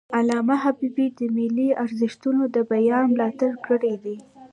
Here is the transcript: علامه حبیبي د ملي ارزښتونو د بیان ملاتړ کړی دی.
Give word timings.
علامه 0.17 0.55
حبیبي 0.63 1.07
د 1.17 1.19
ملي 1.35 1.69
ارزښتونو 1.83 2.43
د 2.55 2.57
بیان 2.71 3.03
ملاتړ 3.13 3.51
کړی 3.67 3.93
دی. 4.03 4.17